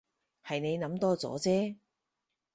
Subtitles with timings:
[0.43, 1.75] 係你諗多咗啫